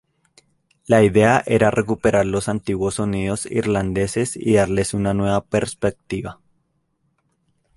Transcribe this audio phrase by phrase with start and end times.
[0.87, 6.39] La idea era recuperar los antiguos sonidos irlandeses y darles una nueva perspectiva.